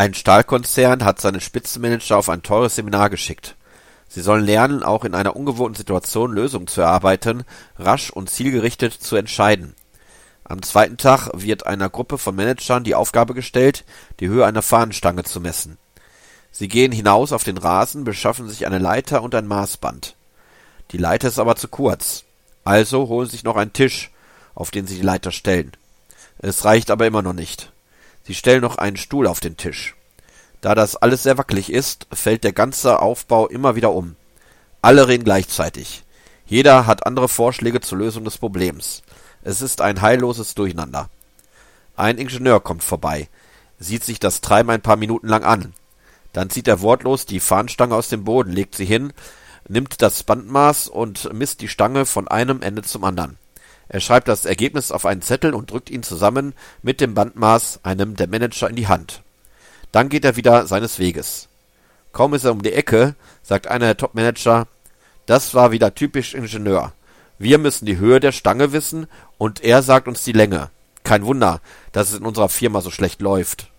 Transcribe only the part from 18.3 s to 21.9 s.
sich eine Leiter und ein Maßband. Die Leiter ist aber zu